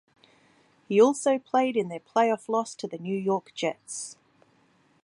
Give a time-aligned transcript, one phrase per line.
[0.87, 4.17] He also played in their playoff loss to the New York Jets.